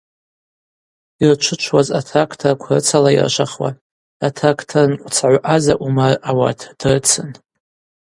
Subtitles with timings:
[1.25, 3.69] Йырчвычвуаз атракторква рыцалайыршвахуа,
[4.27, 7.29] атракторнкъвцагӏв ъаза Умар ауат дрыцын.